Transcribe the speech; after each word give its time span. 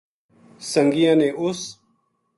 سنگیاں 0.69 1.15
نے 1.21 1.27
اس 1.43 1.59